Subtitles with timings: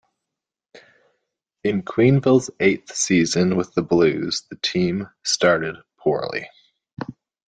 [1.63, 6.47] In Quenneville's eighth season with the Blues, the team started poorly.